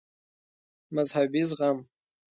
مذهبي 0.97 1.41
زغم 1.51 1.77